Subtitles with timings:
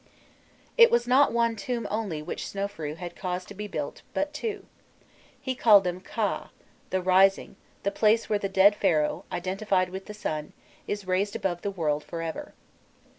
[0.79, 4.65] It was not one tomb only which Snofrui had caused to be built, but two.
[5.39, 6.49] He called them "Khâ,"
[6.89, 10.53] the Rising, the place where the dead Pharaoh, identified with the sun,
[10.87, 12.55] is raised above the world for ever.